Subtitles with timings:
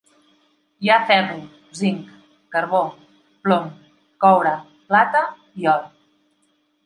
[0.85, 1.35] Hi ha ferro,
[1.79, 2.07] zinc,
[2.55, 2.79] carbó,
[3.47, 3.69] plom,
[4.25, 4.53] coure,
[4.89, 5.21] plata
[5.65, 5.87] i or.